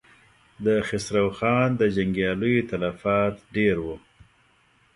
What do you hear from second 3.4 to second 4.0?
ډېر و.